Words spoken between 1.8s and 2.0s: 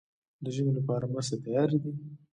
دي؟